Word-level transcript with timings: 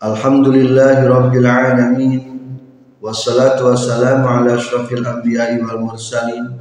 Alhamdulillahi 0.00 1.04
rabbil 1.04 1.44
alamin. 1.44 2.24
Wassalatu 3.04 3.68
wassalamu 3.68 4.32
ala 4.32 4.56
asyrafil 4.56 5.04
anbiya'i 5.04 5.60
wal 5.60 5.76
mursalin. 5.76 6.56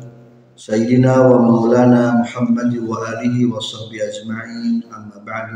Sayyidina 0.59 1.23
wa 1.23 1.39
maulana 1.39 2.19
Muhammad 2.19 2.67
wa 2.83 2.99
alihi 2.99 3.47
wa 3.47 3.63
sahbihi 3.63 4.03
ajma'in. 4.03 4.83
Amma 4.91 5.23
ba'du. 5.23 5.55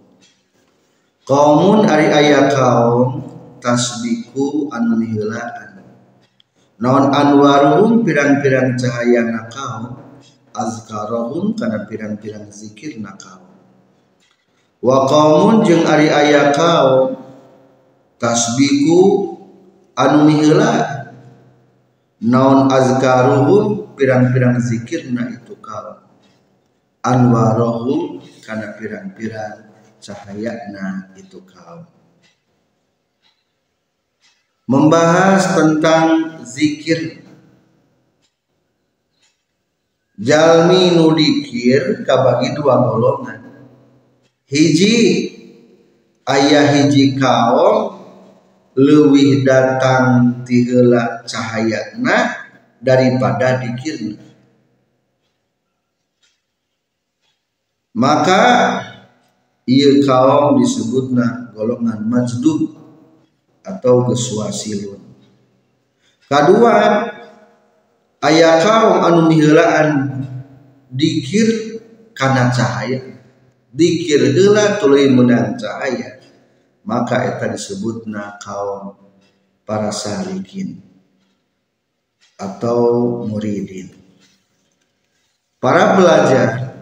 Qawmun 1.23 1.87
ari 1.87 2.11
aya 2.11 2.51
kaum 2.51 3.23
tasbiku 3.62 4.75
anu 4.75 4.99
naon 6.83 7.15
anwaruhum 7.15 8.03
pirang-pirang 8.03 8.75
cahaya 8.75 9.23
nakau 9.23 10.08
azkarohum 10.55 11.57
kana 11.57 11.85
pirang-pirang 11.89 12.49
zikir 12.53 13.01
nakau 13.01 13.45
wa 14.85 15.05
qaumun 15.11 15.67
jeung 15.67 15.85
ari 15.85 16.09
aya 16.09 16.55
kau 16.55 17.19
tasbiku 18.23 19.35
anu 19.99 20.31
nihilaan 20.31 21.15
naon 22.23 22.67
azkaruhum 22.71 23.89
pirang-pirang 23.99 24.63
zikir 24.63 25.11
na 25.11 25.27
itu 25.35 25.59
kau. 25.59 26.07
Anwarohum 27.03 28.23
kana 28.47 28.79
pirang-pirang 28.79 29.75
cahaya 29.99 30.71
na 30.71 31.11
itu 31.19 31.43
kau. 31.43 31.83
Membahas 34.69 35.59
tentang 35.59 36.07
zikir 36.47 37.27
jalmi 40.19 40.99
nudikir 40.99 42.03
kabagi 42.03 42.53
dua 42.59 42.83
golongan. 42.83 43.39
Hiji 44.49 44.97
ayah 46.27 46.67
hiji 46.75 47.15
kaum 47.15 47.95
lebih 48.75 49.47
datang 49.47 50.43
tihela 50.43 51.23
cahayana 51.25 52.34
daripada 52.83 53.62
dikirna. 53.62 54.27
Maka 57.99 58.45
ia 59.69 60.01
kaum 60.07 60.62
disebutna 60.62 61.53
golongan 61.53 62.09
majdub 62.09 62.73
atau 63.61 64.09
geswasilun 64.09 64.97
kedua 66.25 66.77
ayat 68.25 68.65
kaum 68.65 69.05
anu 69.05 69.21
nihelaan 69.28 70.08
dikir 70.93 71.81
karena 72.16 72.53
cahaya 72.53 73.21
dikir 73.72 74.34
heula 74.34 74.81
tuluy 74.81 75.09
menang 75.12 75.56
cahaya 75.60 76.21
maka 76.84 77.37
eta 77.37 77.53
disebutna 77.53 78.41
kaum 78.41 78.97
para 79.69 79.93
salikin 79.93 80.81
atau 82.41 83.22
muridin 83.28 83.93
para 85.60 85.97
belajar 85.97 86.72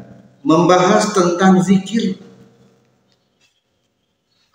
membahas 0.47 1.11
tentang 1.11 1.59
zikir 1.63 2.27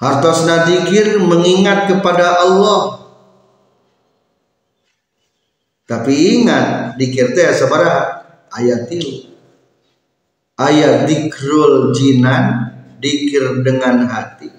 Hartosna 0.01 0.66
dikir 0.66 1.22
mengingat 1.22 1.85
kepada 1.85 2.41
Allah. 2.41 3.06
Tapi 5.85 6.41
ingat 6.41 6.97
dikir 6.97 7.38
teh 7.38 7.45
sabaraha 7.53 8.25
ayat 8.50 8.90
itu. 8.90 9.31
Ayat 10.61 11.09
dikrul 11.09 11.89
jinan 11.89 12.69
dikir 13.01 13.66
dengan 13.66 14.05
hati. 14.05 14.53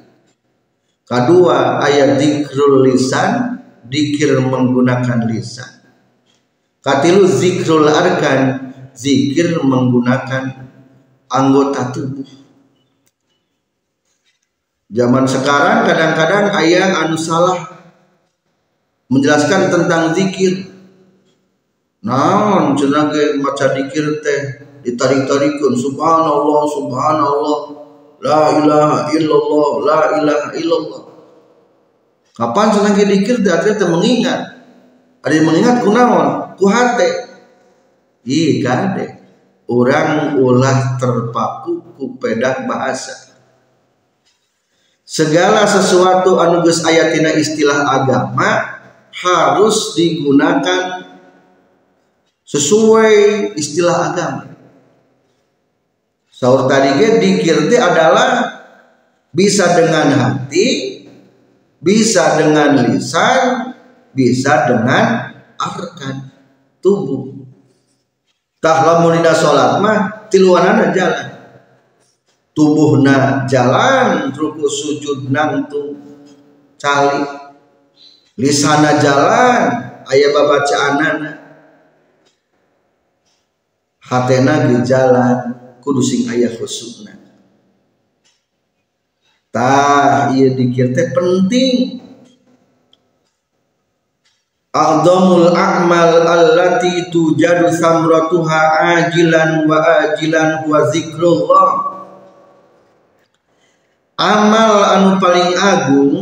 Kedua 1.07 1.79
ayat 1.79 2.19
dikrul 2.19 2.83
lisan 2.91 3.63
dikir 3.87 4.43
menggunakan 4.43 5.31
lisan. 5.31 5.71
Katilu 6.83 7.31
zikrul 7.31 7.87
arkan 7.87 8.75
zikir 8.99 9.63
menggunakan 9.63 10.67
anggota 11.31 11.95
tubuh 11.95 12.27
Zaman 14.93 15.25
sekarang 15.25 15.89
kadang-kadang 15.89 16.53
ayah 16.61 16.93
anu 17.01 17.17
salah 17.17 17.65
menjelaskan 19.09 19.73
tentang 19.73 20.13
zikir. 20.13 20.69
Naon 22.05 22.77
cenah 22.77 23.09
maca 23.41 23.73
zikir 23.73 24.21
teh 24.21 24.72
ditarik-tarikeun 24.83 25.75
subhanallah 25.79 26.63
subhanallah 26.69 27.59
la 28.23 28.43
ilaha 28.61 28.99
illallah 29.15 29.71
la 29.83 30.01
ilaha 30.21 30.49
illallah. 30.59 31.03
Kapan 32.33 32.67
cenah 32.75 32.93
ge 32.97 33.05
zikir 33.07 33.37
teh 33.43 33.89
mengingat. 33.89 34.41
Ada 35.23 35.33
yang 35.39 35.47
mengingat 35.47 35.77
kunaon? 35.87 36.59
Ku 36.59 36.67
hate. 36.67 37.11
Ih 38.27 38.59
kade. 38.63 39.23
Orang 39.71 40.37
ulah 40.43 40.99
terpaku 40.99 41.95
ku 41.97 42.19
pedak 42.19 42.67
bahasa 42.67 43.33
segala 45.13 45.69
sesuatu 45.69 46.41
anugerah 46.41 46.89
ayatina 46.89 47.37
istilah 47.37 47.85
agama 47.85 48.81
harus 49.13 49.93
digunakan 49.93 51.05
sesuai 52.49 53.53
istilah 53.61 54.13
agama. 54.13 54.52
Saur 56.43 56.67
tadi 56.67 56.99
ge 56.99 57.23
dikir 57.23 57.71
adalah 57.79 58.51
bisa 59.31 59.79
dengan 59.79 60.11
hati, 60.11 60.99
bisa 61.79 62.35
dengan 62.35 62.83
lisan, 62.83 63.71
bisa 64.11 64.67
dengan 64.67 65.39
arkan 65.55 66.35
tubuh. 66.83 67.31
Tah 68.59 68.83
lamun 68.83 69.23
salat 69.23 69.79
mah 69.79 70.27
tiluanana 70.35 70.91
jalan. 70.91 71.31
Tubuhna 72.59 73.47
jalan 73.47 74.35
ruku 74.35 74.67
sujud 74.67 75.31
nangtu 75.31 75.95
cali. 76.75 77.23
Lisana 78.35 78.99
jalan 78.99 79.63
ayah 80.11 80.31
babacaanana. 80.35 81.33
Hatena 84.03 84.67
di 84.67 84.83
jalan 84.83 85.62
kudu 85.83 85.99
sing 85.99 86.31
ayah 86.31 86.55
khusukna. 86.55 87.19
Tah 89.53 90.33
iya 90.33 90.55
dikir 90.55 90.95
teh 90.95 91.11
penting. 91.13 92.01
A'dhamul 94.73 95.53
a'mal 95.53 96.25
allati 96.25 97.13
tujadu 97.13 97.69
samratuha 97.69 98.81
ajilan 98.97 99.69
wa 99.69 99.77
ajilan 100.09 100.65
wa 100.65 100.89
zikrullah. 100.89 101.71
Amal 104.17 104.73
anu 104.97 105.11
paling 105.21 105.53
agung 105.53 106.15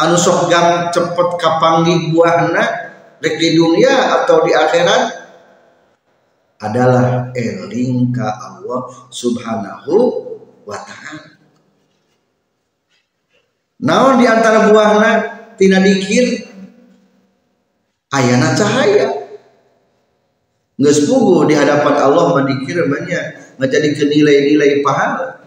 anu 0.00 0.16
sok 0.16 0.48
gam 0.48 0.88
cepet 0.88 1.28
kapanggih 1.36 2.14
buahna 2.14 2.64
rek 3.20 3.34
di 3.36 3.56
dunia 3.56 4.22
atau 4.22 4.44
di 4.44 4.52
akhirat 4.56 5.15
adalah 6.60 7.32
eling 7.36 8.12
ka 8.12 8.24
Allah 8.24 8.88
Subhanahu 9.12 9.94
wa 10.64 10.78
taala. 10.80 11.36
Naon 13.76 14.16
di 14.16 14.24
antara 14.24 14.72
buahna 14.72 15.10
tina 15.60 15.84
dikir 15.84 16.48
ayana 18.08 18.56
cahaya. 18.56 19.28
Geus 20.76 21.08
pugu 21.08 21.48
di 21.48 21.56
hadapan 21.56 21.96
Allah 21.96 22.36
mendikir 22.36 22.84
banyak 22.88 23.56
ngajadi 23.60 23.96
nilai-nilai 23.96 24.80
pahala. 24.80 25.40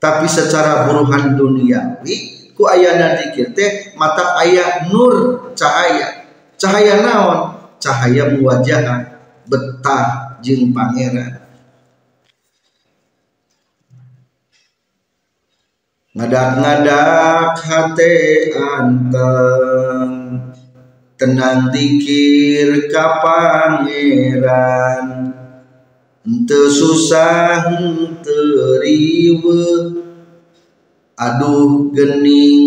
Tapi 0.00 0.24
secara 0.28 0.88
buruhan 0.88 1.36
duniawi 1.36 2.16
ku 2.56 2.68
ayana 2.68 3.20
dikir 3.20 3.52
teh 3.56 3.96
mata 3.96 4.36
ayat 4.40 4.88
nur 4.92 5.48
cahaya. 5.56 6.28
Cahaya 6.60 7.00
naon? 7.00 7.56
Cahaya 7.80 8.36
muwajah 8.36 9.19
betah 9.50 10.38
jeung 10.38 10.70
pangeran. 10.70 11.42
Ngadak-ngadak 16.14 17.58
hati 17.58 18.14
anteng 18.54 20.14
tenang 21.18 21.74
dikir 21.74 22.86
ka 22.90 23.06
pangeran. 23.22 25.06
Ente 26.20 26.60
susah 26.70 27.64
teriwe 28.22 29.62
aduh 31.16 31.90
gening 31.90 32.62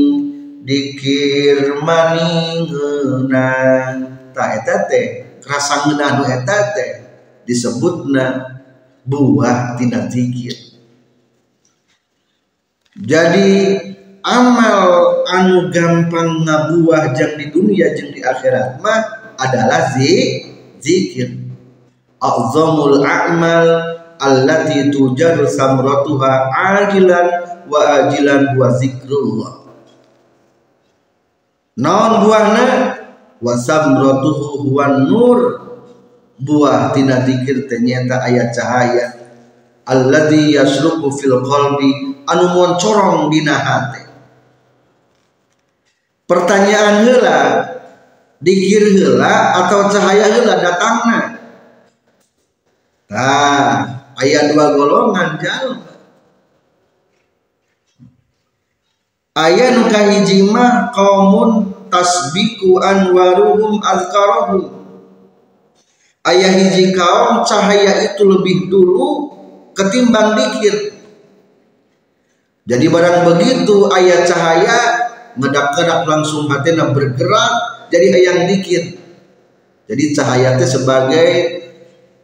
dikir 0.61 1.79
maningeunang 1.83 3.95
tak 4.33 4.63
eta 4.63 4.77
teh 4.89 5.22
rasa 5.43 5.87
ngeunah 5.87 6.23
eta 6.27 6.57
teh 6.75 6.91
disebutna 7.43 8.59
buah 9.03 9.75
tina 9.75 10.07
zikir. 10.07 10.55
Jadi 12.93 13.79
amal 14.23 14.79
anu 15.27 15.67
gampang 15.73 16.47
ngabuah 16.47 17.11
jang 17.11 17.35
di 17.35 17.51
dunia 17.51 17.91
jang 17.97 18.13
di 18.15 18.21
akhirat 18.23 18.79
mah 18.79 19.35
adalah 19.35 19.91
zi, 19.97 20.45
zikir. 20.79 21.41
A'zamul 22.23 23.03
a'mal 23.03 23.67
allati 24.15 24.87
tujaru 24.93 25.43
samratuha 25.43 26.53
ajilan 26.55 27.27
wa 27.67 27.79
ajilan 27.99 28.55
wa 28.55 28.71
zikrullah. 28.71 29.53
Naon 31.73 32.13
buahna 32.23 32.65
wasamratuhu 33.43 34.63
huwan 34.63 35.11
nur. 35.11 35.39
Buah 36.39 36.95
tina 36.95 37.27
zikir 37.27 37.67
ternyata 37.67 38.23
ayat 38.23 38.55
cahaya. 38.55 39.07
Alladzi 39.83 40.55
yasluku 40.55 41.11
fil 41.11 41.43
qalbi 41.43 42.23
anu 42.23 42.45
moncorong 42.55 43.27
dina 43.27 43.55
hati 43.59 44.03
pertanyaan 46.33 47.03
heula 47.05 47.39
dikir 48.39 48.95
heula 48.97 49.59
atau 49.63 49.91
cahaya 49.91 50.25
heula 50.31 50.55
datangna? 50.59 51.21
Tah 53.05 53.77
ayat 54.17 54.55
dua 54.55 54.73
golongan 54.73 55.37
jalma 55.37 55.91
ayat 59.37 59.77
nu 59.77 59.83
kahiji 59.89 60.49
mah 60.49 60.93
kaumun 60.93 61.72
tasbiku 61.93 62.81
anwaruhum 62.81 63.77
azkarahum. 63.85 64.81
Ayah 66.25 66.49
hiji 66.57 66.89
kaum 66.97 67.45
cahaya 67.45 68.01
itu 68.09 68.23
lebih 68.25 68.73
dulu 68.73 69.29
ketimbang 69.77 70.33
dikir. 70.33 70.97
Jadi 72.63 72.85
barang 72.87 73.27
begitu 73.27 73.91
ayat 73.91 74.23
cahaya 74.25 74.79
ngedap-ngedap 75.35 76.07
langsung 76.07 76.47
hatinya 76.47 76.95
bergerak 76.95 77.53
jadi 77.91 78.07
ayang 78.23 78.39
dikir. 78.47 78.97
Jadi 79.83 80.03
cahaya 80.15 80.55
itu 80.55 80.79
sebagai 80.79 81.29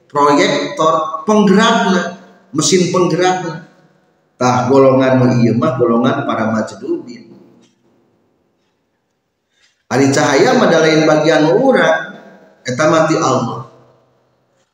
proyektor 0.08 1.28
penggeraknya 1.28 2.24
mesin 2.56 2.88
penggeraknya. 2.96 3.68
Tah 4.40 4.72
golongan 4.72 5.44
iya 5.44 5.52
mah 5.52 5.76
golongan 5.76 6.24
para 6.24 6.48
majdubin 6.56 7.19
Ari 9.90 10.14
cahaya 10.14 10.54
pada 10.62 10.86
lain 10.86 11.10
bagian 11.10 11.50
orang 11.50 12.14
eta 12.62 12.86
mati 12.94 13.18
Allah. 13.18 13.66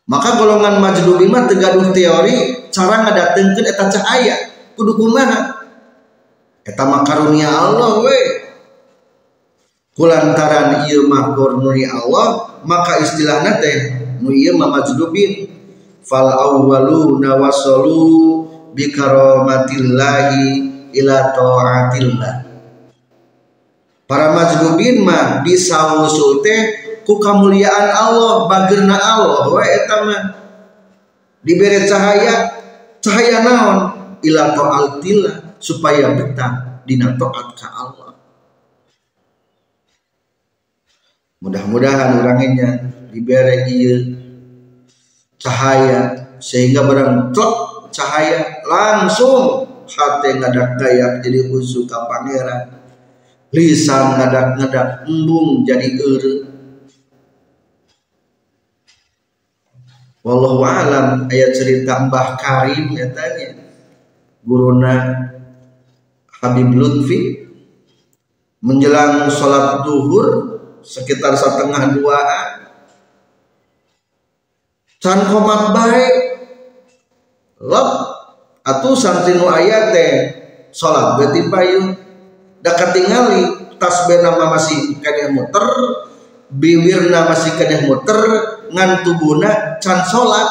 Maka 0.06 0.36
golongan 0.36 0.84
majdubi 0.84 1.32
mah 1.32 1.48
tegaduh 1.48 1.96
teori 1.96 2.68
cara 2.70 3.08
ngadatengkeun 3.08 3.64
eta 3.64 3.88
cahaya. 3.88 4.36
Kudu 4.76 5.00
kumaha? 5.00 5.66
Eta 6.68 6.84
mah 6.84 7.08
karunia 7.08 7.48
Allah 7.48 8.04
we. 8.04 8.20
Kulantaran 9.96 10.84
ieu 10.92 11.08
mah 11.08 11.32
karunia 11.32 11.96
Allah 11.96 12.60
maka 12.68 13.00
istilahna 13.00 13.64
teh 13.64 13.96
nu 14.20 14.36
ieu 14.36 14.60
mah 14.60 14.68
majdubin 14.68 15.48
fal 16.04 16.28
awwaluna 16.28 17.40
wasalu 17.40 18.44
bi 18.76 18.92
karamatillahi 18.92 20.46
ila 20.92 21.16
taatillah 21.32 22.45
para 24.06 24.34
majdubin 24.34 25.02
mah 25.02 25.42
bisa 25.42 26.02
usul 26.06 26.42
teh 26.46 26.62
ku 27.06 27.22
kamuliaan 27.22 27.94
Allah 27.94 28.50
bagerna 28.50 28.98
Allah. 28.98 29.50
We 29.54 29.62
eta 29.66 29.98
mah. 30.06 30.24
Diberi 31.46 31.86
cahaya 31.86 32.34
cahaya 33.06 33.46
naon? 33.46 33.78
Ila 34.26 34.58
taatillah 34.58 35.62
supaya 35.62 36.18
betah 36.18 36.82
dina 36.90 37.14
taat 37.14 37.54
ka 37.54 37.70
Allah. 37.70 38.18
Mudah-mudahan 41.46 42.26
orangnya 42.26 42.90
diberi 43.14 43.70
ieu 43.70 43.98
cahaya 45.38 46.34
sehingga 46.42 46.82
barang 46.82 47.30
cahaya 47.94 48.66
langsung 48.66 49.70
hati 49.86 50.42
ngadak 50.42 50.82
daya 50.82 51.22
jadi 51.22 51.46
usul 51.54 51.86
ka 51.86 52.10
pangeran 52.10 52.75
lisan 53.56 54.20
ngadak-ngadak 54.20 55.08
embung 55.08 55.64
jadi 55.64 55.96
ere 55.96 56.36
Wallahu 60.26 60.66
alam 60.66 61.30
ayat 61.30 61.54
cerita 61.54 62.02
Mbah 62.10 62.34
Karim 62.42 62.98
katanya 62.98 63.62
guruna 64.42 64.94
Habib 66.42 66.74
Lutfi. 66.74 67.46
Menjelang 68.66 69.30
sholat 69.30 69.86
duhur 69.86 70.58
sekitar 70.82 71.38
setengah 71.38 71.94
duaan. 71.94 72.48
Can 74.98 75.30
komat 75.30 75.70
baik. 75.78 76.16
Lep 77.62 77.90
atau 78.66 78.98
santri 78.98 79.38
nu 79.38 79.46
ayat 79.46 79.94
teh 79.94 80.14
sholat 80.74 81.22
beti 81.22 81.46
payung 81.54 82.05
tinggali 82.74 83.42
tasbih 83.78 84.26
nama 84.26 84.58
masih 84.58 84.98
kena 85.04 85.30
muter 85.30 85.68
biwirna 86.50 87.30
masih 87.30 87.54
kena 87.60 87.86
muter 87.86 88.20
ngan 88.74 89.06
tubuna 89.06 89.78
can 89.84 90.02
sholat. 90.10 90.50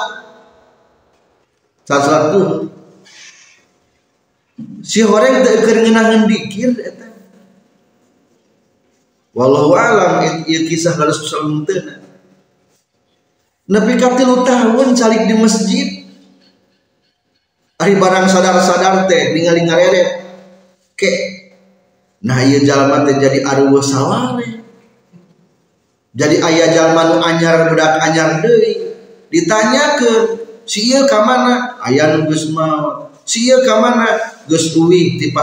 Can 1.83 1.99
sholat 1.99 2.23
tuh. 2.30 2.47
Si 4.87 5.02
horeng 5.02 5.42
tak 5.42 5.66
keringinan 5.66 6.30
dikir 6.30 6.78
eta. 6.78 7.04
Wallahu 9.35 9.75
alam 9.75 10.47
ieu 10.47 10.62
kisah 10.71 10.94
harus 10.94 11.26
salunteuna 11.26 11.99
Nabi 13.66 13.99
katilu 13.99 14.47
tahun 14.47 14.94
calik 14.94 15.26
di 15.26 15.35
masjid 15.35 15.88
Ari 17.75 17.99
barang 17.99 18.30
sadar-sadar 18.30 19.11
teh 19.11 19.35
ningali 19.35 19.66
ngareret 19.66 20.23
ke 20.94 21.43
nah 22.24 22.40
iya 22.40 22.64
jalma 22.64 23.04
teh 23.04 23.20
jadi 23.20 23.44
arwah 23.44 23.84
saware. 23.84 24.64
Jadi 26.14 26.38
ayah 26.40 26.68
jalma 26.70 27.02
nu 27.10 27.16
anyar 27.20 27.68
budak 27.68 28.00
anyar 28.00 28.40
deui. 28.40 28.96
Ditanyakeun 29.28 30.40
si 30.64 30.94
ieu 30.94 31.04
ka 31.10 31.26
mana? 31.26 31.76
Aya 31.82 32.16
nu 32.16 32.30
geus 32.30 32.48
maot 32.54 33.10
si 33.26 33.50
ieu 33.50 33.60
ka 33.66 33.82
mana? 33.82 34.08
Geus 34.46 34.72
uwih 34.78 35.18
di 35.18 35.34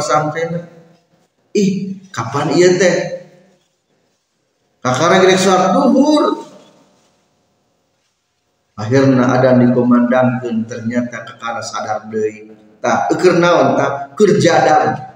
ih 1.52 1.72
kapan 2.10 2.48
ieu 2.56 2.80
teh? 2.80 2.96
Kakara 4.82 5.22
gerek 5.22 5.38
salat 5.38 5.78
duhur. 5.78 6.50
Akhirnya 8.80 9.30
ada 9.30 9.60
dikomandangkeun 9.62 10.66
ternyata 10.66 11.22
kakara 11.28 11.62
sadar 11.62 12.10
deui. 12.10 12.50
Tah 12.82 13.12
keur 13.14 13.38
naon 13.38 13.78
tah? 13.78 14.10
Dan 14.18 15.11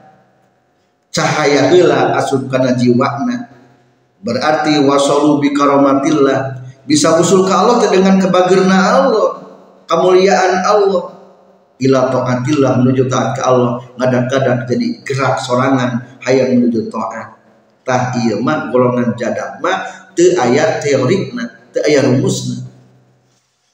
cahaya 1.15 1.71
heula 1.71 2.11
asup 2.19 2.51
kana 2.51 2.75
jiwana 2.75 3.47
berarti 4.19 4.83
wasalu 4.83 5.39
bi 5.39 5.55
karomatillah 5.55 6.67
bisa 6.83 7.15
usul 7.15 7.47
ke 7.47 7.53
Allah 7.55 7.79
dengan 7.87 8.19
kebagerna 8.19 8.77
Allah 8.99 9.45
kemuliaan 9.89 10.65
Allah. 10.65 11.13
Ila 11.75 12.07
taatillah 12.07 12.79
menuju 12.79 13.11
taat 13.11 13.35
ke 13.35 13.41
Allah 13.43 13.83
ngadak-ngadak 13.99 14.63
jadi 14.63 14.87
gerak 15.03 15.35
sorangan 15.43 15.99
hayang 16.23 16.55
menuju 16.55 16.87
taat. 16.87 17.35
Tah 17.83 18.15
ieu 18.23 18.39
mah 18.39 18.71
golongan 18.71 19.11
jadak 19.19 19.59
mah 19.59 19.83
teu 20.15 20.39
aya 20.39 20.79
teorikna 20.79 21.51
teu 21.75 21.83
aya 21.83 22.07
rumusna. 22.07 22.63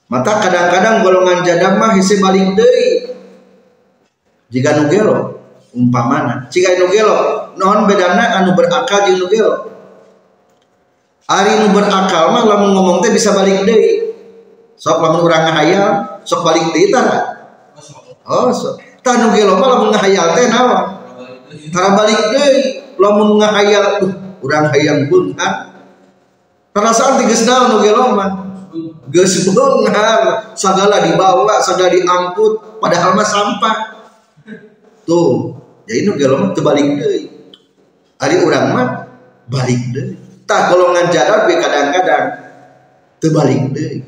Mata 0.10 0.42
kadang-kadang 0.42 1.06
golongan 1.06 1.46
jadak 1.46 1.78
mah 1.78 1.94
hese 1.94 2.18
balik 2.18 2.58
deui. 2.58 3.14
Jika 4.50 4.82
nugelo 4.82 5.41
umpamana 5.72 6.48
jika 6.52 6.76
nugelo 6.76 7.52
non 7.56 7.88
bedana 7.88 8.44
anu 8.44 8.56
berakal 8.56 9.08
jeung 9.08 9.24
nugelo 9.24 9.72
Ari 11.32 11.64
nu 11.64 11.72
berakal 11.72 12.36
mah 12.36 12.44
lamun 12.44 12.76
ngomong 12.76 12.98
teh 13.00 13.12
bisa 13.16 13.32
balik 13.32 13.64
deui. 13.64 14.12
Sok 14.76 15.00
lamun 15.00 15.24
urang 15.24 15.48
ngahayal, 15.48 16.20
sok 16.28 16.44
balik 16.44 16.76
deui 16.76 16.92
tah. 16.92 17.08
Oh, 18.28 18.52
sok. 18.52 18.84
Tah 19.00 19.16
nu 19.16 19.32
ge 19.32 19.48
loba 19.48 19.66
lamun 19.72 19.96
ngahayal 19.96 20.36
teh 20.36 20.52
naon? 20.52 21.00
Tara 21.72 21.96
balik 21.96 22.20
deui. 22.36 22.84
Lamun 23.00 23.40
ngahayal 23.40 24.04
tuh 24.04 24.12
urang 24.44 24.68
hayang 24.76 25.08
beunghar. 25.08 25.72
Perasaan 26.76 27.24
tigeus 27.24 27.48
naon 27.48 27.72
nu 27.72 27.78
ge 27.80 27.96
loba? 27.96 28.52
Geus 29.08 29.48
beunghar, 29.48 30.52
sagala 30.52 31.00
dibawa, 31.00 31.64
sagala 31.64 31.96
diangkut, 31.96 32.80
padahal 32.84 33.16
mah 33.16 33.28
sampah. 33.28 33.76
Tuh, 35.08 35.61
jadi 35.92 36.08
nu 36.08 36.16
ge 36.16 36.32
loba 36.32 36.56
teu 36.56 36.64
balik 36.64 36.96
deui. 36.96 37.28
Ari 38.24 38.36
urang 38.40 38.72
mah 38.72 38.88
balik 39.52 39.92
deui. 39.92 40.16
Tak 40.48 40.72
golongan 40.72 41.12
jadar 41.12 41.44
be 41.44 41.60
kadang-kadang 41.60 42.42
terbalik 43.22 43.70
deh 43.70 44.02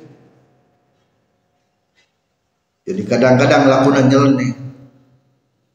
jadi 2.83 3.01
kadang-kadang 3.05 3.69
lakukan 3.69 4.09
nyeleneh 4.09 4.57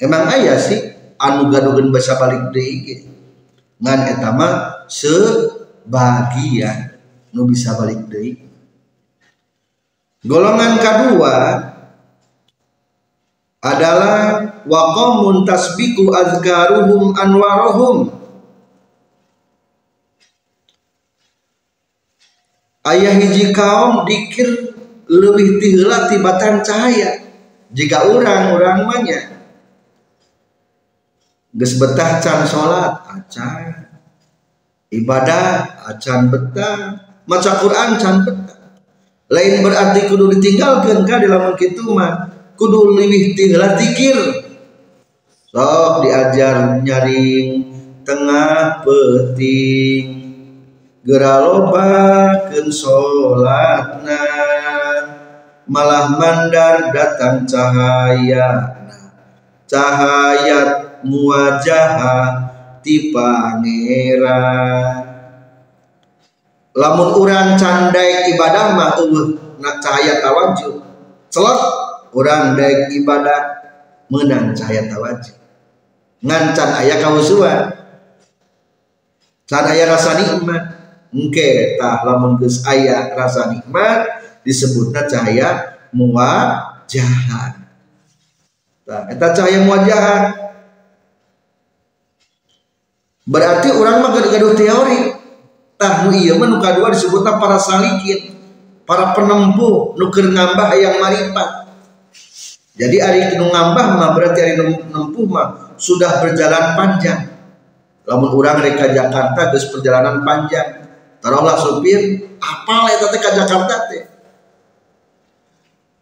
emang 0.02 0.26
ayah 0.34 0.58
sih 0.58 0.82
anu 1.22 1.46
gadugan 1.54 1.94
bahasa 1.94 2.18
balik 2.18 2.50
deh 2.50 3.06
ngan 3.78 4.10
etama 4.10 4.82
sebagian 4.90 6.98
nu 7.30 7.46
bisa 7.46 7.78
balik 7.78 8.10
deh 8.10 8.34
golongan 10.26 10.82
kedua 10.82 11.34
adalah 13.58 14.46
waqamun 14.66 15.42
tasbiku 15.42 16.14
azkaruhum 16.14 17.10
anwarohum 17.18 17.96
ayah 22.86 23.18
hiji 23.18 23.50
kaum 23.50 24.06
dikir 24.06 24.78
lebih 25.10 25.58
tihela 25.58 26.06
tibatan 26.06 26.62
cahaya 26.62 27.18
jika 27.74 28.06
orang-orang 28.06 28.86
banyak 28.86 29.22
geus 31.58 31.74
betah 31.80 32.22
can 32.22 32.46
salat 32.46 32.94
acan. 33.08 33.90
Ibadah 34.88 35.84
acan 35.90 36.32
betah. 36.32 36.78
Maca 37.28 37.60
Quran 37.60 38.00
can 38.00 38.24
betah. 38.24 38.78
Lain 39.28 39.60
berarti 39.60 40.08
kudu 40.08 40.32
ditinggalkan 40.38 41.04
ka 41.04 41.20
dalam 41.20 41.52
kitu 41.60 41.84
kudu 42.58 42.98
lebih 42.98 43.38
tihela 43.38 43.78
tikir 43.78 44.18
sok 45.54 46.02
diajar 46.02 46.82
nyaring 46.82 47.70
tengah 48.02 48.82
peting 48.82 50.06
geralobakeun 51.06 52.66
salatna 52.68 54.26
malah 55.68 56.16
mandar 56.18 56.90
datang 56.90 57.46
cahaya. 57.46 58.74
Cahaya 59.68 60.80
muwajah 61.04 62.00
ti 62.80 63.12
pangeran 63.12 65.04
lamun 66.78 67.10
urang 67.18 67.58
candai 67.58 68.32
ibadah 68.32 68.78
mah 68.78 68.96
eueuh 69.02 69.34
na 69.58 69.82
cahaya 69.82 70.22
tawajuh 70.22 70.78
celok 71.28 71.60
urang 72.18 72.58
daek 72.58 72.90
ibadah 72.98 73.40
menang 74.10 74.50
cahaya 74.58 74.90
tawajuh 74.90 75.38
ngancan 76.18 76.70
aya 76.74 76.98
kausuan 76.98 77.78
can 79.48 79.64
aya 79.64 79.88
rasa 79.88 80.18
nikmat. 80.20 80.62
Engke 81.08 81.80
tah 81.80 82.04
lamun 82.04 82.36
geus 82.36 82.60
aya 82.68 83.16
rasa 83.16 83.48
nikmat 83.48 84.04
disebutna 84.44 85.08
cahaya 85.08 85.80
muwajahan. 85.88 87.64
Tah 88.84 89.08
eta 89.08 89.26
cahaya 89.32 89.64
muwajahan. 89.64 90.22
Berarti 93.24 93.68
orang 93.72 94.04
mah 94.04 94.10
gaduh 94.12 94.52
teori. 94.52 95.16
Tah 95.80 96.04
nu 96.04 96.12
ieu 96.12 96.36
mah 96.36 96.50
nu 96.50 96.58
kadua 96.60 96.92
disebutna 96.92 97.38
para 97.38 97.56
salikin 97.56 98.34
para 98.82 99.14
penempuh 99.14 99.94
nu 99.94 100.10
keur 100.10 100.26
ngambah 100.26 100.66
hayang 100.74 100.98
maripat 100.98 101.67
jadi 102.78 102.96
ari 103.02 103.20
nu 103.34 103.50
ngambah 103.50 103.86
mah 103.98 104.14
berarti 104.14 104.38
ari 104.38 104.54
nempuh 104.62 105.26
mah 105.26 105.74
sudah 105.74 106.22
berjalan 106.22 106.78
panjang. 106.78 107.26
Lamun 108.06 108.30
urang 108.38 108.62
reka 108.62 108.94
Jakarta 108.94 109.50
geus 109.50 109.66
perjalanan 109.74 110.22
panjang. 110.22 110.86
Taruhlah 111.18 111.58
supir 111.58 111.98
apal 112.38 112.86
eta 112.86 113.10
teh 113.10 113.18
ka 113.18 113.34
Jakarta 113.34 113.74
teh? 113.90 114.02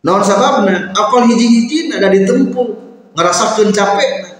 Naon 0.04 0.21
sababna? 0.21 0.92
Apal 0.92 1.25
hiji-hiji 1.33 1.88
ada 1.97 2.12
ditempuh 2.12 2.68
ngerasakeun 3.16 3.73
capek 3.73 4.37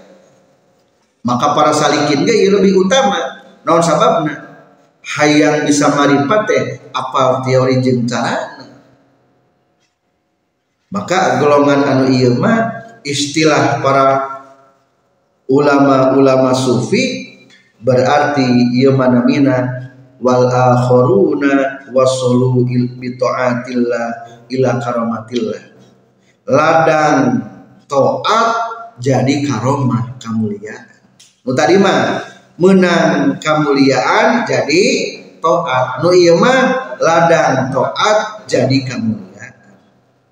maka 1.25 1.57
para 1.57 1.73
salikin 1.73 2.21
ge 2.21 2.53
lebih 2.53 2.85
utama. 2.85 3.41
Naon 3.65 3.81
sababna? 3.81 4.45
Hayang 5.17 5.65
bisa 5.65 5.89
maripat 5.89 6.45
teh 6.45 6.61
apal 6.93 7.41
teori 7.41 7.81
jeung 7.81 8.05
carana 8.05 8.76
maka 10.87 11.43
golongan 11.43 11.83
anu 11.83 12.07
mah 12.39 12.59
istilah 13.03 13.83
para 13.83 14.05
ulama-ulama 15.47 16.55
sufi 16.55 17.35
berarti 17.83 18.71
ieu 18.75 18.95
manamina 18.95 19.91
wal 20.23 20.47
akharuna 20.47 21.87
wasulu 21.91 22.63
bi 22.67 23.07
taatillah 23.19 24.07
ila 24.47 24.69
karamatillah 24.79 25.63
ladang 26.47 27.19
taat 27.87 28.49
jadi 29.03 29.43
karomah 29.43 30.15
kemuliaan 30.19 30.87
nu 31.43 31.51
tadi 31.51 31.79
menang 32.57 33.37
kemuliaan 33.43 34.47
jadi 34.47 34.83
taat 35.43 35.99
nu 35.99 36.15
ieu 36.15 36.39
mah 36.39 36.95
ladang 36.99 37.71
taat 37.75 38.47
jadi 38.47 38.87
kemuliaan 38.87 39.26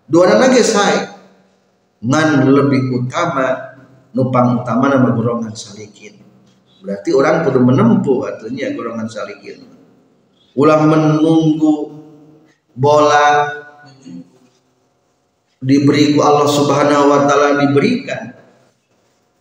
dua 0.05 0.37
lagi 0.37 0.61
saya 0.61 1.15
ngan 2.05 2.45
lebih 2.45 2.93
utama 3.01 3.75
nupang 4.15 4.63
utama 4.63 4.87
nama 4.87 5.11
golongan 5.11 5.51
salikin. 5.51 6.15
Berarti 6.85 7.09
orang 7.11 7.43
perlu 7.43 7.65
menempuh 7.65 8.17
artinya 8.29 8.69
golongan 8.77 9.07
salikin. 9.09 9.65
Ulah 10.55 10.79
menunggu 10.87 11.99
bola 12.71 13.51
diberi 15.59 16.15
ku 16.15 16.23
Allah 16.23 16.47
Subhanahu 16.47 17.11
wa 17.11 17.19
taala 17.27 17.59
diberikan. 17.59 18.37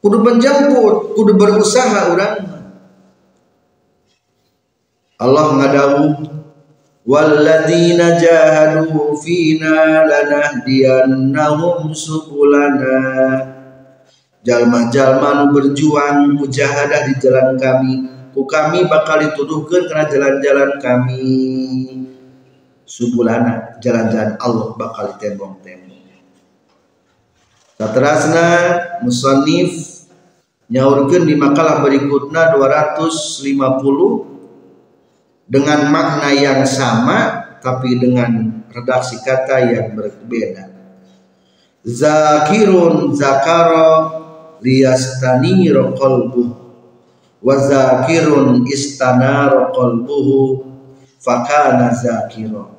Kudu 0.01 0.21
menjemput 0.21 1.17
kudu 1.17 1.33
berusaha 1.39 2.13
orang. 2.13 2.37
Allah 5.15 5.47
ngadawu 5.55 6.05
walladzina 7.05 8.17
jahadu 8.17 9.13
fina 9.21 10.09
lanahdiyannahum 10.09 11.93
subulana 11.93 12.97
jalma-jalma 14.45 15.45
nu 15.45 15.53
berjuang 15.53 16.37
mujahadah 16.37 17.09
di 17.09 17.15
jalan 17.21 17.57
kami. 17.61 17.95
Ku 18.35 18.45
kami 18.51 18.91
bakal 18.91 19.23
dituduhkan 19.23 19.87
karena 19.87 20.11
jalan-jalan 20.11 20.71
kami. 20.83 21.31
Subulana 22.85 23.79
jalan-jalan 23.81 24.37
Allah 24.43 24.75
bakal 24.77 25.17
ditembong-tembong. 25.17 25.93
Satrasna 27.75 28.49
musannif 29.03 30.05
nyaurkeun 30.71 31.27
di 31.27 31.35
makalah 31.35 31.83
berikutnya 31.83 32.55
250 32.55 34.34
dengan 35.45 35.93
makna 35.93 36.33
yang 36.33 36.65
sama 36.65 37.45
tapi 37.61 37.97
dengan 37.97 38.65
redaksi 38.73 39.21
kata 39.21 39.57
yang 39.73 39.97
berbeda. 39.97 40.73
Zakirun 41.85 43.13
zakara 43.13 44.21
liyastani 44.65 45.69
qalbuhu 45.73 46.57
wa 47.45 47.55
zakirun 47.61 48.65
istanara 48.65 49.69
fakana 51.21 51.93
zakira. 51.93 52.73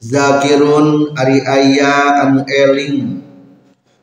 Zakirun 0.00 1.12
ari 1.16 1.44
aya 1.44 2.24
anu 2.24 2.44
eling 2.48 3.20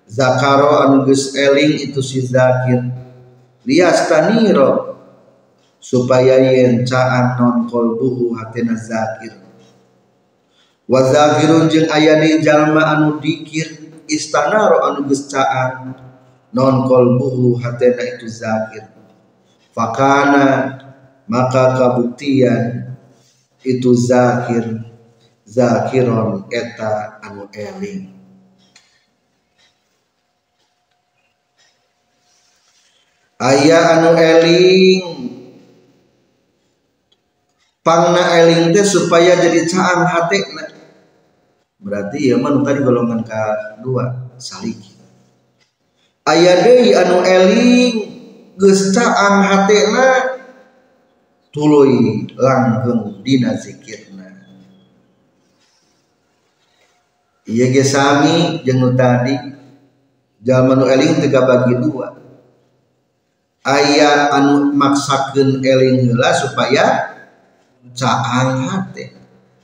zakaro 0.05 0.85
anu 0.85 1.05
geus 1.09 1.33
eling 1.33 1.77
itu 1.89 2.01
si 2.01 2.21
zakir. 2.25 2.85
Liastaniro 3.67 4.96
supaya 5.77 6.41
yen 6.41 6.83
caang 6.83 7.37
non 7.37 7.57
kolbuhu 7.69 8.35
hatena 8.37 8.75
zakir. 8.75 9.37
Wa 10.87 11.03
zakirun 11.03 11.67
ayane 11.69 12.39
jalma 12.41 12.95
anu 12.95 13.19
dikir 13.19 13.91
istanaro 14.07 14.83
anu 14.87 15.07
geus 15.07 15.27
caang 15.27 15.93
non 16.55 16.87
kolbuhu 16.87 17.59
hatena 17.59 18.03
itu 18.03 18.27
zakir. 18.27 18.87
Fakana 19.75 20.79
maka 21.29 21.77
kabuktian 21.77 22.95
itu 23.61 23.91
zakir. 23.93 24.83
Zakiron 25.47 26.43
eta 26.51 27.23
anu 27.23 27.47
eling. 27.55 28.11
Ayah 33.39 34.01
anu 34.01 34.11
eling 34.19 35.16
pangna 37.87 38.35
eling 38.43 38.75
teh 38.75 38.83
supaya 38.83 39.39
jadi 39.39 39.63
caang 39.63 40.03
hati. 40.03 40.43
Berarti 41.79 42.27
ya 42.27 42.35
man 42.35 42.59
tadi 42.67 42.83
golongan 42.83 43.23
kedua 43.23 44.35
saliki. 44.35 44.91
Ayah 46.27 46.67
deui 46.67 46.91
anu 46.91 47.23
eling 47.23 47.93
geus 48.59 48.91
caang 48.91 49.47
hatena 49.47 50.35
tuluy 51.55 52.27
langgeng 52.35 53.23
dina 53.23 53.55
zikirna. 53.55 54.35
Iya 57.47 57.71
ge 57.71 57.87
sami 57.87 58.67
jeung 58.67 58.83
tadi 58.99 59.39
jalma 60.43 60.75
nu 60.75 60.91
eling 60.91 61.23
tiga 61.23 61.47
bagi 61.47 61.79
dua. 61.79 62.19
Ayat 63.63 64.35
anu 64.35 64.75
maksakeun 64.75 65.63
eling 65.63 66.03
heula 66.03 66.35
supaya 66.35 67.15
caang 67.95 68.67
hate 68.67 69.13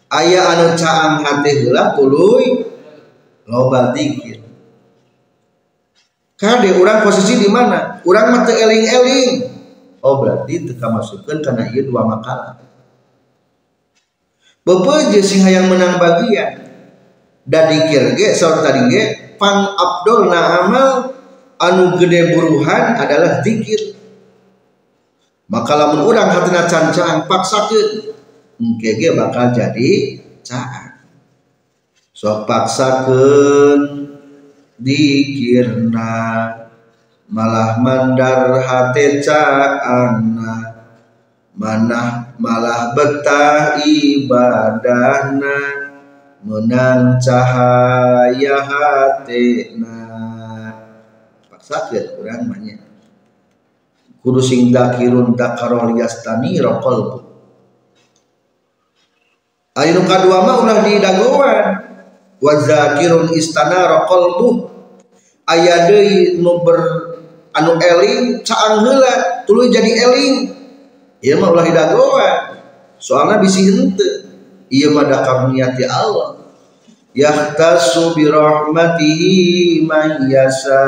aya 0.08 0.42
anu 0.56 0.78
caang 0.78 1.24
hate 1.26 1.50
heula 1.64 1.98
tuluy 1.98 2.64
loba 3.50 3.92
zikir 3.92 4.44
kade 6.44 6.76
urang 6.76 7.08
posisi 7.08 7.40
di 7.40 7.48
mana? 7.48 8.04
Urang 8.04 8.36
mah 8.36 8.42
teu 8.44 8.52
eling-eling. 8.52 9.48
Oh 10.04 10.20
berarti 10.20 10.68
teu 10.68 10.76
kamasukkeun 10.76 11.40
kana 11.40 11.72
ieu 11.72 11.88
dua 11.88 12.04
makalah. 12.04 12.60
Bapak 14.68 15.16
sing 15.24 15.48
hayang 15.48 15.72
menang 15.72 15.96
bagian. 15.96 16.68
Dan 17.48 17.72
dikir 17.72 18.20
ge 18.20 18.36
saur 18.36 18.60
tadi 18.60 18.92
ge 18.92 19.36
pang 19.36 19.72
abdul 19.76 20.32
na 20.32 20.64
amal 20.64 21.12
anu 21.60 22.00
gede 22.00 22.36
buruhan 22.36 22.96
adalah 22.96 23.44
zikir 23.44 24.00
maka 25.52 25.76
lamun 25.76 26.08
urang 26.08 26.32
hatina 26.32 26.64
cancaan 26.72 27.28
paksakeun 27.28 28.13
engke 28.64 29.12
bakal 29.12 29.52
jadi 29.52 29.92
caang 30.40 30.96
sok 32.16 32.48
paksakeun 32.48 34.08
dikirna 34.80 36.16
malah 37.28 37.76
mandar 37.84 38.64
hate 38.64 39.20
caangna 39.20 40.88
manah 41.52 42.32
malah 42.40 42.96
betah 42.96 43.84
ibadahna 43.84 45.60
menang 46.44 47.24
cahaya 47.24 48.60
hatena. 48.68 50.00
Paksakeun 51.48 52.20
urang 52.20 52.52
banyak 52.52 52.84
kudu 54.24 54.40
sing 54.40 54.72
dakirun 54.72 55.36
dakaro 55.36 55.92
liyastani 55.92 56.56
qalbu 56.60 57.23
Ayo 59.74 60.06
kadua 60.06 60.46
mah 60.46 60.62
ulah 60.62 60.80
di 60.86 61.02
dagoan 61.02 61.66
wa 62.38 62.54
zakirun 62.62 63.34
istana 63.34 64.06
qalbu 64.06 64.70
aya 65.50 65.90
deui 65.90 66.38
nu 66.38 66.62
ber 66.62 66.78
anu 67.58 67.82
eling 67.82 68.46
caang 68.46 68.86
heula 68.86 69.42
tuluy 69.50 69.74
jadi 69.74 70.06
eling. 70.06 70.54
Ieu 71.26 71.42
mah 71.42 71.50
ulah 71.50 71.66
di 71.66 71.74
dagoan 71.74 72.62
soalna 73.02 73.42
bisi 73.42 73.66
henteu. 73.66 74.30
Ieu 74.70 74.94
mah 74.94 75.10
da 75.10 75.26
karunia 75.26 75.74
Allah. 75.90 76.38
Yahtasu 77.18 78.14
bi 78.14 78.30
rahmatihi 78.30 79.86
man 79.90 80.30
yasa 80.30 80.82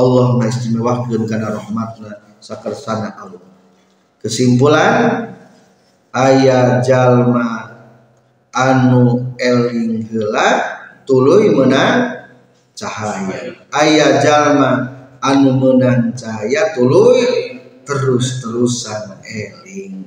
Allah 0.00 0.26
mengistimewakan 0.40 1.28
karena 1.28 1.52
rahmatnya 1.60 2.24
sakarsana 2.40 3.16
Allah. 3.20 3.44
Kesimpulan 4.20 5.41
ayat 6.12 6.84
jalma 6.84 7.72
anu 8.52 9.34
eling 9.40 10.04
heula 10.06 10.48
tuluy 11.08 11.50
menang 11.52 12.28
cahaya 12.76 13.56
ayat 13.72 14.20
jalma 14.20 14.70
anu 15.24 15.56
menang 15.56 16.12
cahaya 16.12 16.76
tuluy 16.76 17.58
terus-terusan 17.82 19.24
eling 19.24 20.04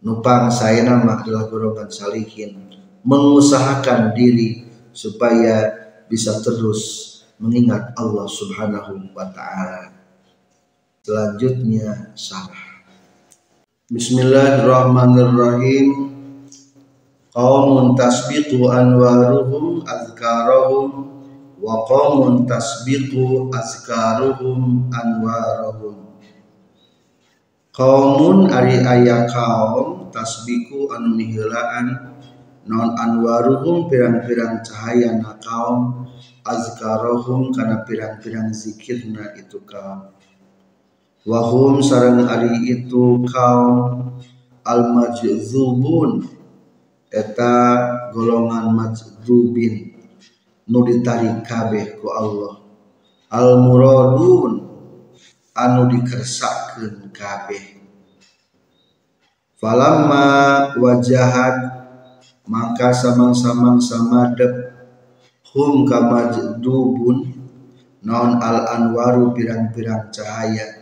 nupang 0.00 0.48
saya 0.48 0.82
nama 0.82 1.20
adalah 1.20 1.46
golongan 1.46 1.92
salihin 1.92 2.56
mengusahakan 3.04 4.12
diri 4.16 4.68
supaya 4.92 5.72
bisa 6.10 6.40
terus 6.42 7.08
mengingat 7.40 7.96
Allah 7.96 8.28
Subhanahu 8.28 9.16
wa 9.16 9.26
taala. 9.32 9.96
Selanjutnya 11.00 12.12
sarah. 12.12 12.59
Bismillahirrahmanirrahim. 13.90 16.14
Qaumun 17.34 17.98
tasbiqu 17.98 18.70
anwaruhum 18.70 19.82
azkarahum 19.82 21.10
wa 21.58 21.82
qaumun 21.90 22.46
tasbiqu 22.46 23.50
azkaruhum 23.50 24.94
anwaruhum. 24.94 26.22
Qaumun 27.74 28.54
ari 28.54 28.78
aya 28.78 29.26
kaum 29.26 30.06
tasbiqu 30.14 30.86
anu 30.94 31.18
nihilaan 31.18 32.14
non 32.70 32.94
anwaruhum 32.94 33.90
pirang-pirang 33.90 34.62
cahaya 34.62 35.18
na 35.18 35.34
kaum 35.42 36.06
azkarohum 36.46 37.50
karena 37.50 37.82
pirang-pirang 37.82 38.54
zikirna 38.54 39.34
itu 39.34 39.58
kaum 39.66 40.14
wahum 41.28 41.84
sarang 41.84 42.24
ari 42.24 42.72
itu 42.72 43.20
kaum 43.28 44.16
al 44.64 44.82
majzubun 44.96 46.24
eta 47.12 47.52
golongan 48.14 48.72
majzubin 48.72 49.92
nu 50.70 50.80
ditarik 50.86 51.42
kabeh 51.44 51.98
ku 51.98 52.08
Allah. 52.08 52.62
Al 53.30 53.62
muradun 53.62 54.52
anu 55.54 55.82
dikersakeun 55.92 57.10
kabeh. 57.14 57.78
Falamma 59.60 60.24
wajahat 60.80 61.80
maka 62.48 62.96
samang-samang 62.96 63.76
samadep 63.76 64.72
hum 65.52 65.84
kamajdubun 65.84 67.36
naon 68.00 68.40
al 68.40 68.64
anwaru 68.72 69.36
pirang-pirang 69.36 70.08
cahaya 70.08 70.79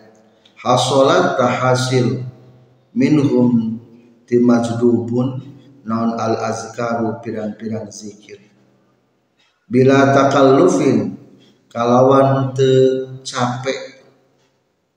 hasolat 0.59 1.39
tahasil 1.39 2.27
minhum 2.91 3.79
timajdubun 4.27 5.39
naon 5.87 6.19
al 6.19 6.35
azkaru 6.51 7.23
pirang-pirang 7.23 7.87
zikir. 7.89 8.43
Bila 9.71 10.11
takallufin 10.13 11.15
kalawan 11.71 12.51
te 12.57 12.71
capek 13.23 14.03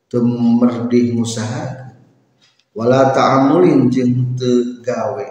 te 0.09 0.17
merdih 0.19 1.13
musaha 1.13 1.93
wala 2.73 3.13
ta'amulin 3.13 3.87
jeung 3.93 4.35
te 4.35 4.81
gawe. 4.81 5.27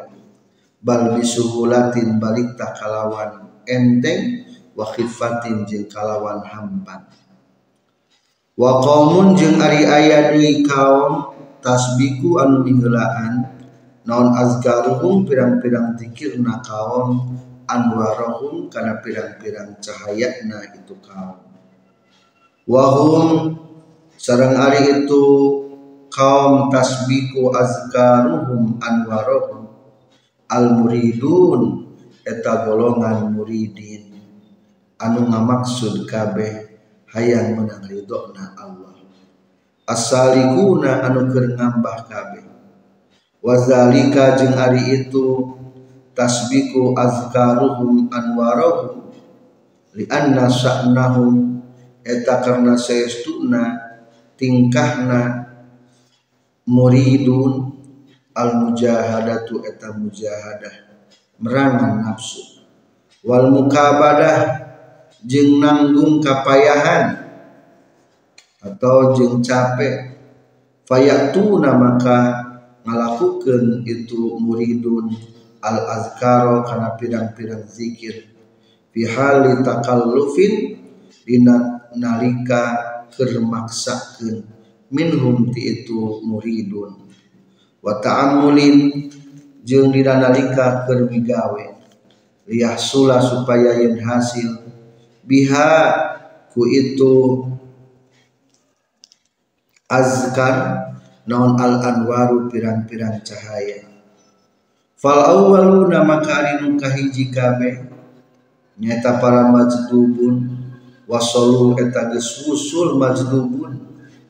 Bal 0.81 1.13
bisuhulatin 1.13 2.17
balik 2.17 2.57
takalawan 2.57 3.61
enteng 3.69 4.49
wa 4.73 4.89
khifatin 4.89 5.69
jeung 5.69 5.85
kalawan 5.93 6.41
hampan 6.41 7.05
wa 8.61 8.85
qaumun 8.85 9.33
jeung 9.41 9.57
ari 9.57 9.89
aya 9.89 10.37
deui 10.37 10.61
kaum 10.69 11.33
tasbiku 11.65 12.45
anu 12.45 12.61
ningeulaan 12.61 13.49
naon 14.05 14.37
azkaruhum 14.37 15.25
pirang-pirang 15.25 15.97
zikirna 15.97 16.61
kaum 16.61 17.41
anwarahum 17.65 18.69
kana 18.69 19.01
pirang-pirang 19.01 19.81
cahayana 19.81 20.77
itu 20.77 20.93
kaum. 21.01 21.41
Wahum 22.69 23.57
sareng 24.21 24.61
ari 24.61 25.09
itu 25.09 25.25
kaum 26.13 26.69
tasbiku 26.69 27.57
azkaruhum 27.57 28.77
anwarahum 28.85 29.73
al 30.53 30.67
muridun 30.77 31.89
eta 32.29 32.69
golongan 32.69 33.33
muridin. 33.33 34.13
Anu 35.01 35.33
ngamaksud 35.33 36.05
kabeh 36.05 36.70
hayang 37.11 37.59
menang 37.59 37.83
ridona 37.87 38.55
Allah. 38.55 38.95
Asalikuna 39.87 41.03
anu 41.03 41.27
keur 41.35 41.59
ngambah 41.59 42.07
kabeh. 42.07 42.47
Wazalika 43.43 44.39
jeung 44.39 44.55
ari 44.55 45.03
itu 45.03 45.57
tasbiku 46.15 46.95
azkaruhum 46.95 48.07
anwarahum. 48.13 49.11
Li 49.97 50.07
anna 50.07 50.47
sya'nahum 50.47 51.59
eta 52.07 52.39
karna 52.39 52.79
saestuna 52.79 53.75
tingkahna 54.39 55.51
muridun 56.71 57.75
al 58.31 58.51
mujahadatu 58.63 59.67
eta 59.67 59.91
mujahadah 59.99 60.87
merangan 61.43 62.07
nafsu. 62.07 62.63
Wal 63.27 63.51
mukabadah 63.51 64.70
jeung 65.25 65.61
nanggung 65.61 66.21
kapayahan. 66.21 67.33
Atau 68.61 69.17
jeung 69.17 69.41
capek. 69.41 70.21
Fayatuna 70.85 71.79
maka 71.79 72.19
ngalakukeun 72.83 73.87
itu 73.87 74.37
muridun 74.43 75.15
al 75.63 75.87
azkaro 75.87 76.67
kana 76.67 76.99
pirang-pirang 76.99 77.65
zikir. 77.71 78.27
Fi 78.91 79.07
hali 79.07 79.63
takallufin 79.63 80.83
dina 81.23 81.87
nalika 81.95 83.07
keur 83.15 83.39
maksakeun 83.39 84.43
minhum 84.91 85.55
ti 85.55 85.79
itu 85.79 86.21
muridun. 86.27 87.07
Wa 87.81 88.03
ta'ammulin 88.03 89.09
jeung 89.63 89.95
dina 89.95 90.19
nalika 90.19 90.91
keur 90.91 91.07
migawe. 91.07 91.79
Supaya 92.51 93.79
yen 93.79 94.03
hasil 94.03 94.70
biha 95.25 95.73
ku 96.51 96.67
itu 96.67 97.47
azkar 99.91 100.57
naon 101.27 101.59
al 101.59 101.83
anwaru 101.83 102.51
pirang-pirang 102.51 103.23
cahaya. 103.27 103.87
Fal 105.01 105.21
awwaluna 105.25 106.05
maka 106.05 106.45
ari 106.45 106.53
nu 106.61 106.77
kahiji 106.77 107.33
kabeh 107.33 107.89
nyata 108.77 109.17
para 109.17 109.49
majdubun 109.49 110.61
wasalu 111.09 111.73
eta 111.81 112.13
geus 112.13 112.45
majdubun 113.01 113.81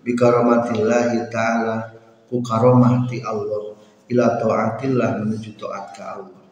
bi 0.06 0.14
karamatillahi 0.14 1.26
taala 1.26 1.90
ku 2.30 2.38
karamah 2.38 3.10
ti 3.10 3.18
Allah 3.18 3.74
ila 4.10 4.26
taatillah 4.38 5.22
menuju 5.22 5.58
taat 5.58 5.86
ka 5.98 6.04
Allah. 6.22 6.42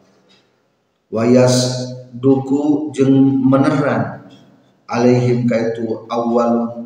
Wayas 1.09 1.55
duku 2.13 2.91
jeung 2.93 3.41
meneran 3.47 4.18
alaihim 4.89 5.45
kaitu 5.45 5.85
awal. 6.09 6.85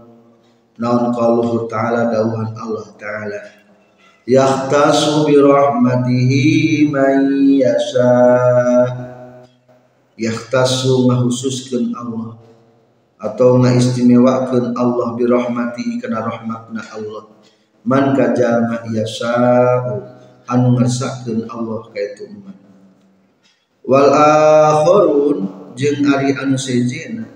Naon 0.74 1.13
qaluhu 1.13 1.70
ta'ala 1.70 2.10
dawuhan 2.10 2.52
Allah 2.58 2.88
ta'ala. 2.98 3.42
Yahtasu 4.26 5.30
bi 5.30 5.38
rahmatihi 5.38 6.89
man 6.89 7.30
yasha. 7.56 8.13
Yahtasu 10.18 11.08
ngahususkeun 11.08 11.94
Allah. 11.94 12.42
Atau 13.22 13.62
ngaistimewakeun 13.62 14.76
Allah 14.76 15.08
bi 15.16 15.24
kana 16.02 16.26
rahmatna 16.26 16.82
Allah. 16.92 17.24
Man 17.86 18.18
kajalma 18.18 18.84
yasha 18.92 19.38
anu 20.50 20.76
ngersakkeun 20.76 21.46
Allah 21.48 21.86
kaitu 21.94 22.28
umat. 22.34 22.58
Wal 23.86 24.10
akharun 24.10 25.38
jeung 25.78 26.02
ari 26.08 26.34
anu 26.34 26.56
sejena 26.58 27.28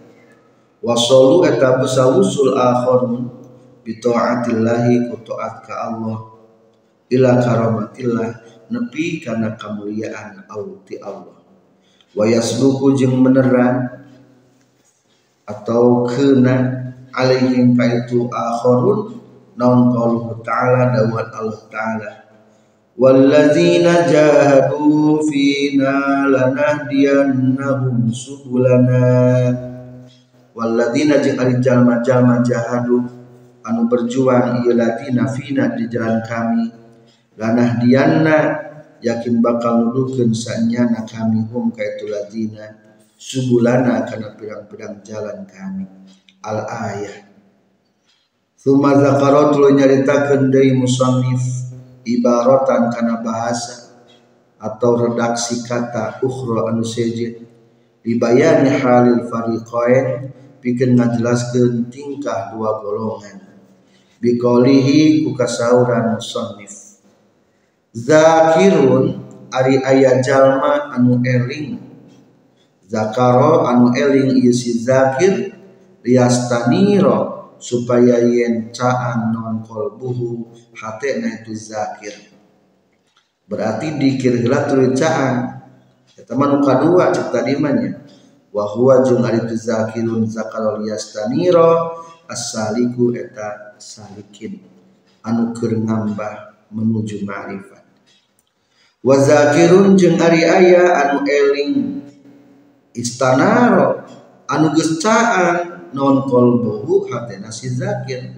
wasalu 0.88 1.43
eta 1.43 1.84
besawusul 1.84 2.56
akharun 2.56 3.28
bi 3.84 4.00
taatillahi 4.00 5.12
ku 5.12 5.19
taat 5.28 5.67
ka 5.67 5.91
Allah. 5.91 6.39
Ila 7.12 7.43
karamatillah 7.43 8.30
nepi 8.71 9.19
kana 9.19 9.60
kamuliaan 9.60 10.47
Allah 10.47 10.80
ti 10.88 10.95
Allah. 11.04 11.36
Wa 12.15 12.23
yasluku 12.23 12.95
jeung 12.95 13.19
meneran 13.19 14.08
atau 15.43 16.08
kena 16.08 16.56
alaihim 17.12 17.76
kaitu 17.76 18.32
akharun 18.32 19.19
naun 19.60 19.91
qauluhu 19.91 20.39
ta'ala 20.39 20.95
dawat 20.95 21.28
Allah 21.36 21.62
ta'ala. 21.67 22.12
Walladzina 22.97 24.10
jahadu 24.10 25.21
fina 25.30 26.26
lanahdiyannahum 26.32 28.10
subulana 28.10 29.66
walladzina 30.58 31.22
jeung 31.22 31.38
ari 31.38 31.62
jalma-jalma 31.62 32.41
jahadu 32.41 33.06
anu 33.62 33.86
berjuang 33.86 34.65
ieu 34.65 34.74
ladina 34.74 35.30
fina 35.30 35.78
di 35.78 35.86
jalan 35.86 36.26
kami. 36.26 36.65
Lanahdiyanna 37.38 38.38
yakin 39.06 39.38
bakal 39.46 39.86
nulukeun 39.86 40.34
sanyana 40.34 41.06
kami 41.06 41.46
hum 41.54 41.70
kaitu 41.70 42.10
ladina. 42.10 42.74
Subulana 43.13 44.02
kana 44.10 44.34
pirang-pirang 44.34 45.06
jalan 45.06 45.46
kami. 45.46 45.86
Al 46.41 46.65
ayah. 46.65 47.17
Thumma 48.58 48.98
zakara 48.98 49.54
tuluy 49.54 49.78
nyaritakeun 49.78 50.50
deui 50.50 50.74
musannif 50.74 51.70
ibaratan 52.02 52.89
kana 52.89 53.22
bahasa 53.22 53.93
atau 54.58 54.98
redaksi 54.98 55.62
kata 55.62 56.17
ukhra 56.26 56.74
anu 56.74 56.82
sejen 56.82 57.46
dibayani 58.02 58.74
halil 58.82 59.30
fariqain 59.30 60.34
pikeun 60.67 60.99
ngajelaskeun 60.99 61.88
tingkah 61.88 62.51
dua 62.51 62.84
golongan. 62.84 63.39
Biqaulihi 64.19 65.23
ku 65.23 65.32
kasauran 65.32 66.19
zakirun 67.95 69.23
ari 69.47 69.80
aya 69.80 70.19
jalma 70.19 70.91
anu 70.91 71.23
eling. 71.23 71.80
Zakaro 72.84 73.63
anu 73.63 73.95
eling 73.95 74.43
ieu 74.43 74.51
si 74.51 74.75
zakir 74.75 75.56
liastaniro 76.03 77.56
supaya 77.63 78.19
yen 78.27 78.67
caan 78.75 79.32
non 79.32 79.63
kolbuhu 79.63 80.51
hatena 80.75 81.32
itu 81.39 81.56
zakir. 81.56 82.15
Berarti 83.47 83.95
dikir 83.95 84.43
heula 84.43 84.67
caan. 84.91 85.36
Eta 86.17 86.36
mah 86.36 86.47
nu 86.51 86.60
kadua 86.60 87.13
wa 88.58 88.65
huwa 88.74 89.06
jeung 89.06 89.22
ari 89.22 89.46
tu 89.46 89.54
zakirun 89.54 90.26
zakaro 90.26 90.82
liastaniro 90.82 91.93
as-saliku 92.26 93.13
eta 93.13 93.78
salikin. 93.78 94.58
Anu 95.22 95.54
keur 95.54 95.78
ngambah 95.78 96.65
menuju 96.74 97.22
ma'rifat 97.22 97.86
wa 99.06 99.15
zakirun 99.22 99.93
jeung 99.93 100.17
ari 100.17 100.41
aya 100.41 101.06
anu 101.06 101.22
eling. 101.22 102.02
Istanaro 102.98 104.02
anu 104.50 104.74
geus 104.74 104.98
caan 104.98 105.93
non 105.93 106.26
kolbuhu 106.26 107.13
hatena 107.13 107.54
si 107.54 107.70
zakir. 107.70 108.34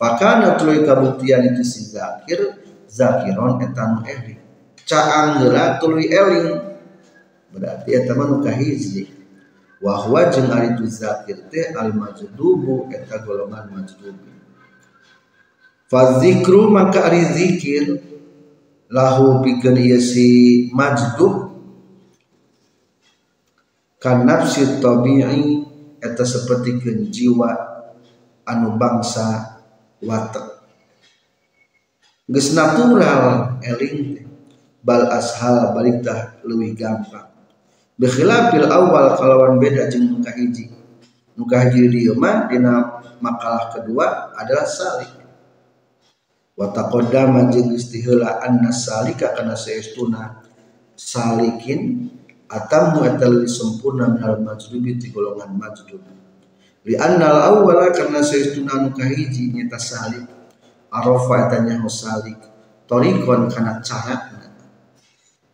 Fakana 0.00 0.56
tuluy 0.56 0.82
kabuktian 0.82 1.44
itu 1.52 1.62
si 1.62 1.84
zakir 1.92 2.56
zakiron 2.88 3.60
eta 3.60 3.82
nu 3.92 4.00
eling. 4.08 4.40
Caang 4.88 5.44
heula 5.44 5.76
tuluy 5.76 6.08
eling. 6.08 6.72
Berarti 7.52 7.90
eta 7.92 8.16
mah 8.16 8.26
nu 8.32 8.40
kahiji 8.40 9.21
wa 9.82 9.98
huwa 10.06 10.30
jeung 10.30 10.46
ari 10.54 10.78
tu 10.78 10.86
zakir 10.86 11.42
teh 11.50 11.74
al 11.74 11.90
majdubu 11.90 12.86
eta 12.94 13.18
golongan 13.26 13.66
majdubi. 13.74 14.30
Fa 15.90 16.22
zikru 16.22 16.70
maka 16.70 17.10
ari 17.10 17.26
zikir 17.34 17.98
lahu 18.86 19.42
pikeun 19.42 19.76
ieu 19.82 19.98
si 19.98 20.70
majdub 20.70 21.50
kan 23.98 24.22
nafsi 24.22 24.78
tabi'i 24.78 25.66
eta 25.98 26.22
sapertikeun 26.22 27.10
jiwa 27.10 27.50
anu 28.46 28.78
bangsa 28.78 29.58
watak 30.02 30.62
geus 32.28 32.54
natural 32.54 33.56
eling 33.62 34.26
bal 34.82 35.06
ashal 35.10 35.74
balik 35.74 36.02
tah 36.02 36.38
leuwih 36.42 36.74
gampang 36.74 37.31
bikhilafil 38.00 38.68
awal 38.68 39.16
kalawan 39.16 39.60
beda 39.60 39.88
jeung 39.92 40.08
nu 40.12 40.18
kahiji 40.24 40.72
nu 41.36 41.44
kahiji 41.48 41.88
dieu 41.88 42.14
mah 42.16 42.48
dina 42.48 43.02
makalah 43.22 43.70
kedua 43.72 44.34
adalah 44.36 44.66
salik. 44.66 45.12
Wa 46.52 46.68
taqaddama 46.74 47.48
jeung 47.48 47.72
istiheula 47.72 48.42
anna 48.44 48.68
salika 48.74 49.32
kana 49.32 49.56
saestuna 49.56 50.44
salikin 50.92 52.12
atamu 52.50 53.08
leuwih 53.08 53.48
sempurna 53.48 54.12
minal 54.12 54.42
majdubi 54.44 55.00
ti 55.00 55.08
golongan 55.08 55.56
majdub 55.56 56.04
li 56.84 56.98
annal 57.00 57.40
awwala 57.40 57.88
karna 57.94 58.20
saestuna 58.20 58.76
anu 58.76 58.88
kahiji 58.92 59.54
nyata 59.54 59.80
salik. 59.80 60.26
Arafa 60.92 61.48
eta 61.48 61.64
nyaho 61.64 61.88
salik. 61.88 62.36
Tariqan 62.84 63.48
kana 63.48 63.80
carana. 63.80 64.52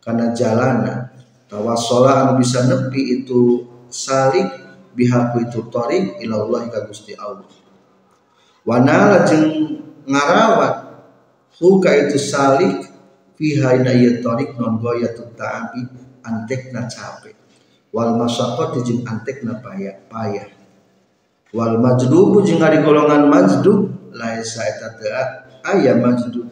Karena 0.03 0.35
jalana 0.35 1.08
tawasola 1.49 2.25
anu 2.25 2.33
bisa 2.39 2.69
nepi 2.69 3.21
itu 3.21 3.65
salik 3.89 4.47
bihaku 4.93 5.49
itu 5.49 5.65
torik 5.73 6.21
ilallah 6.21 6.69
ka 6.69 6.85
Gusti 6.85 7.17
Allah. 7.17 7.49
Wanala 8.69 9.25
jeung 9.25 9.81
ngarawat 10.05 10.75
huka 11.57 11.91
itu 12.07 12.21
salik 12.21 12.85
fiha 13.41 13.81
ina 13.81 13.97
ieu 13.97 14.21
torik 14.21 14.55
non 14.61 14.77
goyatut 14.77 15.33
ta'abi 15.33 15.89
antekna 16.21 16.85
capek 16.85 17.33
wal 17.97 18.21
masyaqqat 18.21 18.85
jeung 18.85 19.01
antekna 19.09 19.57
payah 19.65 20.05
payah. 20.13 20.53
Wal 21.57 21.81
majdubu 21.81 22.45
jeung 22.45 22.61
ari 22.61 22.85
golongan 22.85 23.25
majdub 23.33 24.13
laisa 24.13 24.69
eta 24.69 25.01
teu 25.01 25.17
aya 25.65 25.97
majdub 25.97 26.45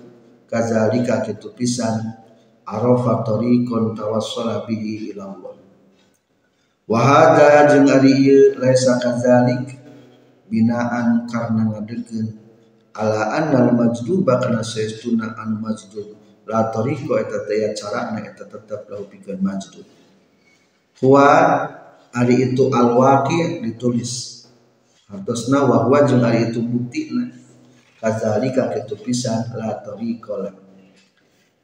kazalika 0.48 1.20
kitu 1.20 1.52
pisan 1.52 2.25
arafa 2.66 3.22
tariqon 3.22 3.94
tawassala 3.94 4.66
bihi 4.66 5.14
ila 5.14 5.30
Allah. 5.30 5.54
Wa 6.86 6.98
hada 6.98 7.70
jeung 7.70 7.86
ari 7.86 8.14
ieu 8.26 8.58
laisa 8.58 8.98
kazalik 8.98 9.78
binaan 10.50 11.30
karena 11.30 11.62
ngadegeun 11.70 12.34
ala 12.94 13.38
annal 13.38 13.70
majduba 13.74 14.42
kana 14.42 14.66
saestuna 14.66 15.38
anu 15.38 15.62
majdub. 15.62 16.18
La 16.46 16.70
tariqo 16.70 17.18
eta 17.18 17.42
teh 17.46 17.74
carana 17.74 18.22
eta 18.22 18.46
tetap 18.46 18.86
lahu 18.90 19.06
pikeun 19.10 19.38
majdub. 19.42 19.86
Huwa 21.02 21.26
ari 22.14 22.50
itu 22.50 22.70
al 22.70 22.98
waqi 22.98 23.62
ditulis. 23.62 24.42
Hartosna 25.06 25.66
wa 25.66 25.86
huwa 25.86 26.02
jeung 26.06 26.22
ari 26.22 26.50
itu 26.50 26.62
buktina. 26.62 27.30
Kazalika 27.98 28.70
kitu 28.74 28.94
pisan 29.02 29.54
la 29.54 29.74
tariqo 29.82 30.65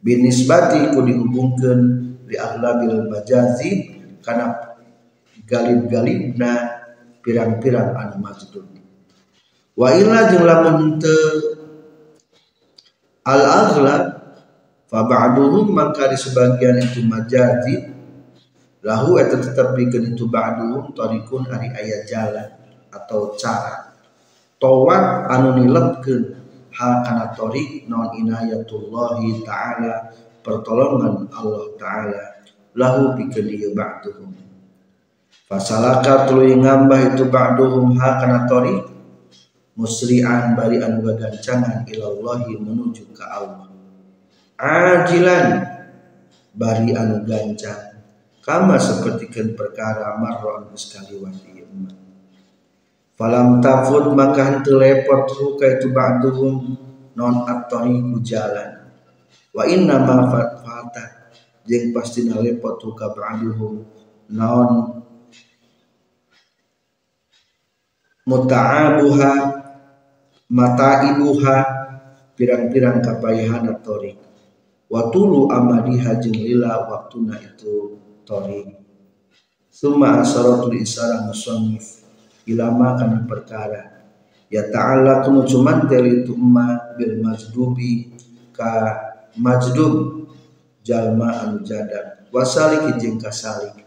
binisbati 0.02 0.90
ku 0.92 1.06
dihubungkeun 1.06 1.80
li 2.26 2.36
aglabil 2.36 3.06
majazi 3.06 3.70
kana 4.18 4.74
galib-galibna 5.46 6.82
pirang-pirang 7.22 7.94
anu 7.94 8.18
majdud 8.18 8.66
wa 9.78 9.88
illa 9.94 10.26
jeung 10.28 10.42
lamun 10.42 10.98
teu 10.98 11.62
al 13.22 13.42
aghlab 13.46 14.04
fa 14.90 15.00
ba'duhum 15.06 15.70
maka 15.70 16.10
di 16.10 16.18
sebagian 16.18 16.82
itu 16.82 17.06
majazi 17.06 17.94
lahu 18.82 19.22
eta 19.22 19.38
tetep 19.38 19.78
pikeun 19.78 20.18
itu 20.18 20.26
ba'duhum 20.26 20.90
tarikun 20.90 21.46
ari 21.46 21.70
aya 21.70 22.02
jalan 22.02 22.50
atau 22.90 23.38
cara 23.38 23.94
tawat 24.58 25.30
anu 25.30 25.62
nilepkeun 25.62 26.41
hal 26.72 27.04
kana 27.04 27.32
tarik 27.36 27.84
non 27.86 28.10
inayatullahi 28.16 29.44
taala 29.44 30.12
pertolongan 30.40 31.28
Allah 31.32 31.64
taala 31.76 32.22
lahu 32.74 33.14
pikeun 33.16 33.76
ba'duhum 33.76 34.42
Fasalaka 35.52 36.24
tuluy 36.24 36.56
ngambah 36.56 37.12
itu 37.12 37.28
ba'duhum 37.28 38.00
ha 38.00 38.16
kana 38.16 38.48
tori 38.48 38.72
musri'an 39.76 40.56
bari 40.56 40.80
anu 40.80 41.04
gagancangan 41.04 41.84
ilallahi 41.84 42.56
menuju 42.56 43.12
ke 43.12 43.20
Allah. 43.20 43.68
Ajilan 44.56 45.46
bari 46.56 46.96
anu 46.96 47.20
gancang 47.28 48.00
kama 48.40 48.80
sapertikeun 48.80 49.52
perkara 49.52 50.16
marron 50.16 50.72
sekali 50.72 51.20
wati 51.20 51.51
umat. 51.51 51.51
Falam 53.12 53.60
tafud 53.60 54.12
maka 54.16 54.42
henteu 54.48 54.80
lepot 54.80 55.28
ruka 55.36 55.78
itu 55.78 55.92
ba'duhum 55.92 56.54
non 57.12 57.44
at-tariqu 57.44 58.18
jalan. 58.24 58.88
Wa 59.52 59.68
inna 59.68 60.00
ma 60.00 60.26
fata 60.32 61.04
jeung 61.68 61.92
pastina 61.92 62.40
lepot 62.40 62.80
ruka 62.82 63.12
ba'duhum 63.12 63.84
non 64.32 64.68
muta'abuha 68.26 69.32
mata'ibuha 70.46 71.56
pirang-pirang 72.38 73.02
kapayahan 73.02 73.66
torik 73.82 74.18
watulu 74.86 75.50
amadiha 75.50 76.20
jeung 76.22 76.38
lila 76.38 76.86
waktuna 76.86 77.40
itu 77.40 77.98
torik 78.22 78.78
summa 79.72 80.22
asaratul 80.22 80.76
isara 80.76 81.26
musannif 81.26 82.01
ilama 82.46 82.98
kana 82.98 83.24
perkara. 83.26 84.02
Ya 84.52 84.68
ta'ala 84.68 85.24
kunu 85.24 85.48
cuman 85.48 85.88
tel 85.88 86.04
itu 86.04 86.36
emma 86.36 86.94
bil 87.00 87.24
majdubi 87.24 88.12
ka 88.52 88.92
majdub 89.40 90.28
jalma 90.84 91.48
anu 91.48 91.64
jadab. 91.64 92.28
Wasalik 92.32 92.96
jeung 93.00 93.16
kasalik 93.16 93.80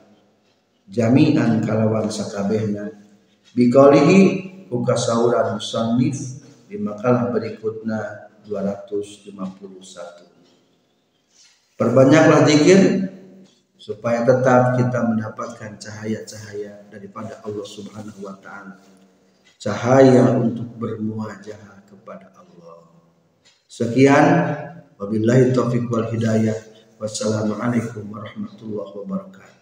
jami'an 0.90 1.62
kalawan 1.62 2.10
sakabehna. 2.10 2.94
Buka 4.66 4.98
sauran 4.98 5.62
musannif 5.62 6.42
di 6.66 6.76
makalah 6.82 7.30
berikutnya 7.30 8.34
251. 8.50 9.38
Perbanyaklah 11.78 12.50
zikir 12.50 12.82
supaya 13.86 14.26
tetap 14.26 14.82
kita 14.82 15.06
mendapatkan 15.06 15.78
cahaya-cahaya 15.78 16.90
daripada 16.90 17.38
Allah 17.46 17.68
Subhanahu 17.70 18.18
wa 18.26 18.34
taala. 18.42 18.82
Cahaya 19.62 20.34
untuk 20.42 20.74
bermuajah 20.82 21.86
kepada 21.86 22.34
Allah. 22.34 22.82
Sekian 23.70 24.26
wabillahi 24.98 25.54
taufik 25.54 25.86
wal 25.86 26.10
hidayah. 26.10 26.58
Wassalamualaikum 26.98 28.10
warahmatullahi 28.10 28.90
wabarakatuh. 29.06 29.55